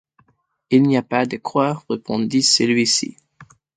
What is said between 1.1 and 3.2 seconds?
de quoi, répondit celui-ci.